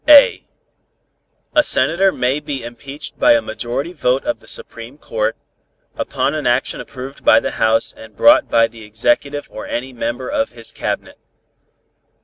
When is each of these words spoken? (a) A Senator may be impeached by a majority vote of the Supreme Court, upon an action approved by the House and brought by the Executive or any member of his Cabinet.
(a) 0.09 0.43
A 1.53 1.63
Senator 1.63 2.11
may 2.11 2.39
be 2.39 2.63
impeached 2.63 3.19
by 3.19 3.33
a 3.33 3.39
majority 3.43 3.93
vote 3.93 4.23
of 4.25 4.39
the 4.39 4.47
Supreme 4.47 4.97
Court, 4.97 5.37
upon 5.95 6.33
an 6.33 6.47
action 6.47 6.81
approved 6.81 7.23
by 7.23 7.39
the 7.39 7.51
House 7.61 7.93
and 7.95 8.17
brought 8.17 8.49
by 8.49 8.65
the 8.65 8.83
Executive 8.83 9.47
or 9.51 9.67
any 9.67 9.93
member 9.93 10.27
of 10.27 10.49
his 10.53 10.71
Cabinet. 10.71 11.19